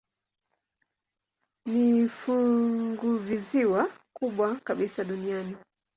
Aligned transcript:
Ni 1.65 2.09
funguvisiwa 2.09 3.91
kubwa 4.15 4.55
kabisa 4.63 5.03
duniani. 5.03 5.55